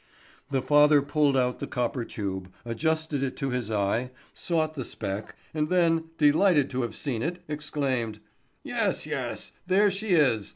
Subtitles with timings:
[0.49, 5.35] The father pulled out the copper tube, adjusted it to his eye, sought the speck,
[5.53, 8.19] and then, delighted to have seen it, exclaimed:
[8.63, 10.49] "Yes, yes, there she is.